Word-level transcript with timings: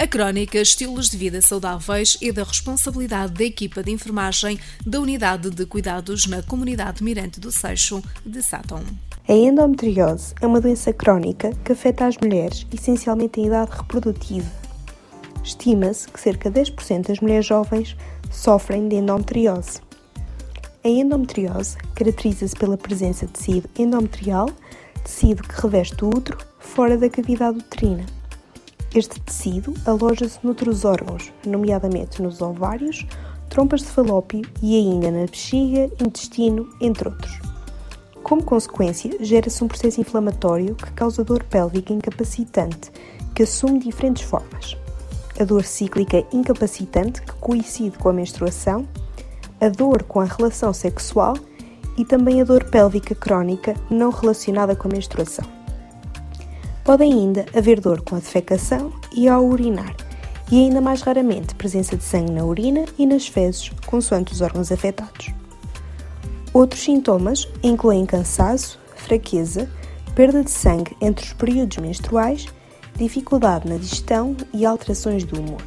A 0.00 0.06
crónica 0.06 0.60
Estilos 0.60 1.10
de 1.10 1.16
Vida 1.16 1.42
Saudáveis 1.42 2.16
é 2.22 2.30
da 2.30 2.44
responsabilidade 2.44 3.32
da 3.32 3.42
equipa 3.42 3.82
de 3.82 3.90
enfermagem 3.90 4.56
da 4.86 5.00
Unidade 5.00 5.50
de 5.50 5.66
Cuidados 5.66 6.24
na 6.28 6.40
Comunidade 6.40 7.02
Mirante 7.02 7.40
do 7.40 7.50
Seixo 7.50 8.00
de 8.24 8.40
Sátão. 8.40 8.80
A 9.28 9.32
endometriose 9.32 10.36
é 10.40 10.46
uma 10.46 10.60
doença 10.60 10.92
crónica 10.92 11.50
que 11.64 11.72
afeta 11.72 12.06
as 12.06 12.16
mulheres, 12.16 12.64
essencialmente 12.72 13.40
em 13.40 13.46
idade 13.46 13.72
reprodutiva. 13.72 14.46
Estima-se 15.42 16.08
que 16.08 16.20
cerca 16.20 16.48
de 16.48 16.60
10% 16.60 17.08
das 17.08 17.18
mulheres 17.18 17.46
jovens 17.46 17.96
sofrem 18.30 18.88
de 18.88 18.94
endometriose. 18.94 19.80
A 20.84 20.88
endometriose 20.88 21.76
caracteriza-se 21.96 22.54
pela 22.54 22.78
presença 22.78 23.26
de 23.26 23.32
tecido 23.32 23.68
endometrial, 23.76 24.48
tecido 25.02 25.42
que 25.42 25.60
reveste 25.60 26.04
o 26.04 26.08
útero, 26.08 26.38
fora 26.60 26.96
da 26.96 27.10
cavidade 27.10 27.58
uterina. 27.58 28.17
Este 28.94 29.20
tecido 29.20 29.74
aloja-se 29.84 30.38
noutros 30.42 30.84
órgãos, 30.86 31.30
nomeadamente 31.46 32.22
nos 32.22 32.40
ovários, 32.40 33.06
trompas 33.50 33.80
de 33.80 33.86
falópio 33.88 34.42
e 34.62 34.76
ainda 34.76 35.10
na 35.10 35.26
bexiga, 35.26 35.90
intestino, 36.00 36.66
entre 36.80 37.08
outros. 37.08 37.38
Como 38.22 38.42
consequência, 38.42 39.10
gera-se 39.20 39.62
um 39.62 39.68
processo 39.68 40.00
inflamatório 40.00 40.74
que 40.74 40.90
causa 40.92 41.22
dor 41.22 41.44
pélvica 41.44 41.92
incapacitante, 41.92 42.90
que 43.34 43.42
assume 43.42 43.78
diferentes 43.78 44.22
formas. 44.22 44.74
A 45.38 45.44
dor 45.44 45.64
cíclica 45.64 46.24
incapacitante, 46.32 47.20
que 47.20 47.32
coincide 47.34 47.98
com 47.98 48.08
a 48.08 48.12
menstruação, 48.12 48.88
a 49.60 49.68
dor 49.68 50.02
com 50.02 50.20
a 50.20 50.24
relação 50.24 50.72
sexual 50.72 51.34
e 51.96 52.04
também 52.04 52.40
a 52.40 52.44
dor 52.44 52.64
pélvica 52.64 53.14
crónica 53.14 53.74
não 53.90 54.10
relacionada 54.10 54.74
com 54.74 54.88
a 54.88 54.92
menstruação. 54.92 55.57
Pode 56.88 57.02
ainda 57.02 57.44
haver 57.54 57.80
dor 57.80 58.00
com 58.00 58.16
a 58.16 58.18
defecação 58.18 58.90
e 59.14 59.28
ao 59.28 59.44
urinar, 59.44 59.94
e 60.50 60.58
ainda 60.58 60.80
mais 60.80 61.02
raramente 61.02 61.54
presença 61.54 61.94
de 61.94 62.02
sangue 62.02 62.32
na 62.32 62.42
urina 62.42 62.86
e 62.98 63.04
nas 63.04 63.26
fezes, 63.26 63.68
consoante 63.84 64.32
os 64.32 64.40
órgãos 64.40 64.72
afetados. 64.72 65.28
Outros 66.50 66.82
sintomas 66.82 67.46
incluem 67.62 68.06
cansaço, 68.06 68.80
fraqueza, 68.96 69.70
perda 70.14 70.42
de 70.42 70.50
sangue 70.50 70.96
entre 70.98 71.26
os 71.26 71.34
períodos 71.34 71.76
menstruais, 71.76 72.46
dificuldade 72.96 73.68
na 73.68 73.76
digestão 73.76 74.34
e 74.54 74.64
alterações 74.64 75.24
do 75.24 75.38
humor. 75.40 75.64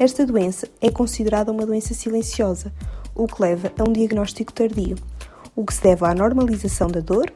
Esta 0.00 0.26
doença 0.26 0.66
é 0.80 0.90
considerada 0.90 1.52
uma 1.52 1.64
doença 1.64 1.94
silenciosa, 1.94 2.72
o 3.14 3.28
que 3.28 3.40
leva 3.40 3.70
a 3.78 3.88
um 3.88 3.92
diagnóstico 3.92 4.52
tardio, 4.52 4.96
o 5.54 5.64
que 5.64 5.72
se 5.72 5.82
deve 5.84 6.04
à 6.04 6.12
normalização 6.12 6.88
da 6.88 6.98
dor, 6.98 7.32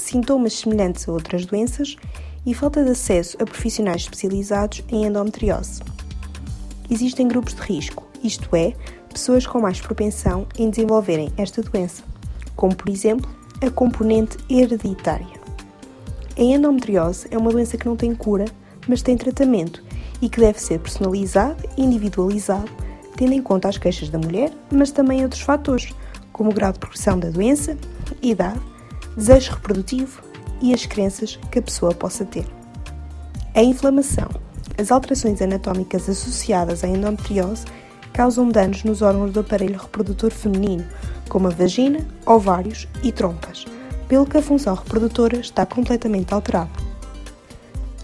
sintomas 0.00 0.54
semelhantes 0.54 1.08
a 1.08 1.12
outras 1.12 1.46
doenças 1.46 1.96
e 2.44 2.54
falta 2.54 2.84
de 2.84 2.90
acesso 2.90 3.36
a 3.40 3.44
profissionais 3.44 4.02
especializados 4.02 4.84
em 4.88 5.04
endometriose. 5.04 5.82
Existem 6.88 7.26
grupos 7.26 7.54
de 7.54 7.62
risco, 7.62 8.06
isto 8.22 8.54
é, 8.54 8.72
pessoas 9.12 9.46
com 9.46 9.60
mais 9.60 9.80
propensão 9.80 10.46
em 10.58 10.70
desenvolverem 10.70 11.32
esta 11.36 11.62
doença, 11.62 12.02
como 12.54 12.74
por 12.74 12.88
exemplo 12.88 13.28
a 13.60 13.70
componente 13.70 14.36
hereditária. 14.48 15.40
A 16.36 16.42
endometriose 16.42 17.26
é 17.30 17.38
uma 17.38 17.50
doença 17.50 17.76
que 17.76 17.86
não 17.86 17.96
tem 17.96 18.14
cura, 18.14 18.44
mas 18.86 19.02
tem 19.02 19.16
tratamento 19.16 19.82
e 20.20 20.28
que 20.28 20.40
deve 20.40 20.60
ser 20.60 20.78
personalizado 20.78 21.62
e 21.76 21.82
individualizado, 21.82 22.70
tendo 23.16 23.32
em 23.32 23.42
conta 23.42 23.68
as 23.68 23.78
queixas 23.78 24.08
da 24.08 24.18
mulher, 24.18 24.52
mas 24.70 24.90
também 24.90 25.22
outros 25.22 25.40
fatores, 25.40 25.92
como 26.32 26.50
o 26.50 26.54
grau 26.54 26.72
de 26.72 26.78
progressão 26.78 27.18
da 27.18 27.30
doença, 27.30 27.76
idade, 28.22 28.60
desejo 29.16 29.52
reprodutivo 29.52 30.22
e 30.60 30.74
as 30.74 30.84
crenças 30.86 31.38
que 31.50 31.58
a 31.58 31.62
pessoa 31.62 31.94
possa 31.94 32.24
ter. 32.24 32.46
A 33.54 33.62
inflamação, 33.62 34.28
as 34.78 34.90
alterações 34.90 35.40
anatómicas 35.40 36.08
associadas 36.08 36.84
à 36.84 36.88
endometriose 36.88 37.64
causam 38.12 38.48
danos 38.48 38.84
nos 38.84 39.02
órgãos 39.02 39.32
do 39.32 39.40
aparelho 39.40 39.78
reprodutor 39.78 40.30
feminino, 40.30 40.86
como 41.28 41.48
a 41.48 41.50
vagina, 41.50 42.06
ovários 42.24 42.86
e 43.02 43.12
trompas, 43.12 43.64
pelo 44.08 44.26
que 44.26 44.38
a 44.38 44.42
função 44.42 44.74
reprodutora 44.74 45.38
está 45.38 45.66
completamente 45.66 46.32
alterada. 46.32 46.70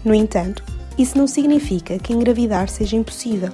No 0.03 0.13
entanto, 0.13 0.63
isso 0.97 1.17
não 1.17 1.27
significa 1.27 1.97
que 1.97 2.13
engravidar 2.13 2.69
seja 2.69 2.95
impossível. 2.95 3.51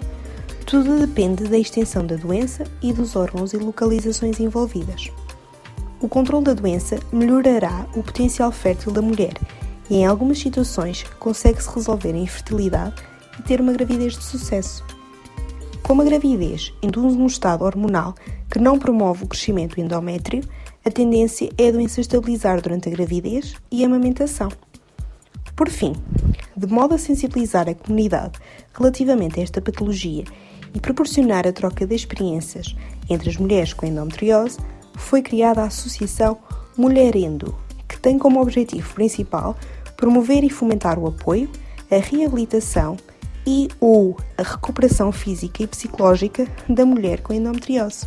Tudo 0.65 0.99
depende 0.99 1.45
da 1.45 1.57
extensão 1.57 2.05
da 2.05 2.15
doença 2.15 2.63
e 2.81 2.91
dos 2.91 3.15
órgãos 3.15 3.53
e 3.53 3.57
localizações 3.57 4.39
envolvidas. 4.39 5.11
O 6.01 6.07
controle 6.07 6.45
da 6.45 6.53
doença 6.53 6.97
melhorará 7.11 7.85
o 7.93 8.01
potencial 8.01 8.51
fértil 8.53 8.91
da 8.91 9.01
mulher 9.01 9.33
e, 9.89 9.97
em 9.97 10.05
algumas 10.05 10.39
situações, 10.39 11.03
consegue-se 11.19 11.69
resolver 11.75 12.13
a 12.13 12.17
infertilidade 12.17 12.95
e 13.37 13.41
ter 13.43 13.59
uma 13.59 13.73
gravidez 13.73 14.17
de 14.17 14.23
sucesso. 14.23 14.85
Como 15.83 16.01
a 16.01 16.05
gravidez 16.05 16.73
induz 16.81 17.15
um 17.15 17.25
estado 17.25 17.65
hormonal 17.65 18.15
que 18.49 18.59
não 18.59 18.79
promove 18.79 19.25
o 19.25 19.27
crescimento 19.27 19.79
endométrio, 19.79 20.41
a 20.85 20.89
tendência 20.89 21.49
é 21.57 21.67
a 21.67 21.71
doença 21.71 21.99
estabilizar 21.99 22.61
durante 22.61 22.87
a 22.87 22.91
gravidez 22.91 23.55
e 23.69 23.83
a 23.83 23.87
amamentação. 23.87 24.49
Por 25.53 25.69
fim, 25.69 25.93
de 26.55 26.67
modo 26.67 26.95
a 26.95 26.97
sensibilizar 26.97 27.67
a 27.67 27.75
comunidade 27.75 28.39
relativamente 28.73 29.39
a 29.39 29.43
esta 29.43 29.61
patologia 29.61 30.23
e 30.73 30.79
proporcionar 30.79 31.45
a 31.45 31.51
troca 31.51 31.85
de 31.85 31.93
experiências 31.93 32.73
entre 33.09 33.29
as 33.29 33.35
mulheres 33.35 33.73
com 33.73 33.85
endometriose, 33.85 34.57
foi 34.99 35.21
criada 35.21 35.61
a 35.61 35.65
Associação 35.65 36.37
Mulherendo, 36.77 37.55
que 37.87 37.99
tem 37.99 38.17
como 38.17 38.41
objetivo 38.41 38.93
principal 38.93 39.57
promover 39.97 40.43
e 40.43 40.49
fomentar 40.49 40.97
o 40.99 41.07
apoio, 41.07 41.49
a 41.91 41.97
reabilitação 41.97 42.95
e 43.45 43.67
ou 43.79 44.15
a 44.37 44.43
recuperação 44.43 45.11
física 45.11 45.63
e 45.63 45.67
psicológica 45.67 46.47
da 46.69 46.85
mulher 46.85 47.21
com 47.21 47.33
endometriose. 47.33 48.05